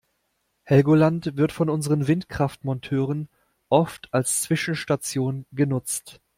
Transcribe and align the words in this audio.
Helgoland 0.63 1.37
wird 1.37 1.51
von 1.51 1.69
unseren 1.69 2.07
Windkraftmonteuren 2.07 3.29
oft 3.69 4.11
als 4.11 4.41
Zwischenstation 4.41 5.45
genutzt. 5.51 6.19